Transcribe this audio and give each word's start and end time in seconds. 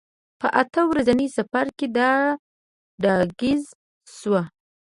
په 0.39 0.47
اته 0.61 0.81
ورځني 0.89 1.27
سفر 1.37 1.65
کې 1.77 1.87
دا 1.97 2.11
ډاګیزه 3.01 3.71
شوه. 4.17 4.41